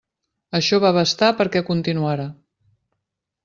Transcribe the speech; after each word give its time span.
Això 0.59 0.79
va 0.85 0.91
bastar 0.95 1.29
perquè 1.43 1.63
continuara. 1.69 2.27